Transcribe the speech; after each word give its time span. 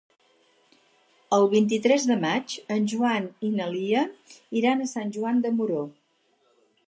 El 1.37 1.45
vint-i-tres 1.51 2.07
de 2.11 2.17
maig 2.23 2.55
en 2.77 2.89
Joan 2.93 3.27
i 3.49 3.53
na 3.59 3.69
Lia 3.75 4.05
iran 4.63 4.83
a 4.87 4.91
Sant 4.97 5.11
Joan 5.19 5.43
de 5.47 5.55
Moró. 5.61 5.85